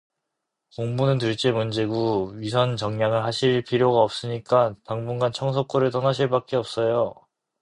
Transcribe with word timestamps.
공부는 0.75 1.19
둘째 1.19 1.51
문제구 1.51 2.31
위선 2.39 2.75
정양을 2.75 3.23
허실 3.23 3.61
필요가 3.63 4.03
있으니까 4.05 4.73
당분간 4.83 5.31
청석골을 5.31 5.91
떠나실밖에 5.91 6.55
없어요. 6.55 7.13